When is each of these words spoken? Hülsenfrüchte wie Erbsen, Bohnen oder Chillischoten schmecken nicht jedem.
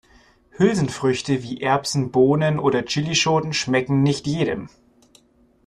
Hülsenfrüchte 0.53 1.43
wie 1.43 1.61
Erbsen, 1.61 2.09
Bohnen 2.09 2.57
oder 2.57 2.85
Chillischoten 2.85 3.53
schmecken 3.53 4.01
nicht 4.01 4.25
jedem. 4.25 4.67